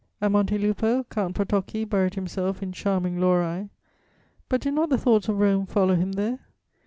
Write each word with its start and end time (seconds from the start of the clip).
"At 0.19 0.31
Monte 0.31 0.57
Lupo, 0.57 1.03
Count 1.11 1.35
Potoçki 1.35 1.87
buried 1.87 2.15
himself 2.15 2.63
in 2.63 2.71
charming 2.71 3.17
laurœ; 3.17 3.69
but 4.49 4.59
did 4.61 4.73
not 4.73 4.89
the 4.89 4.97
thoughts 4.97 5.29
of 5.29 5.37
Rome 5.37 5.67
follow 5.67 5.93
him 5.93 6.13
there? 6.13 6.39